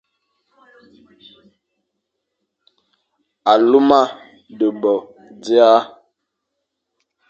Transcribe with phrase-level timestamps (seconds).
[3.51, 4.01] Aluma
[4.57, 4.93] dé bo
[5.43, 5.69] dia,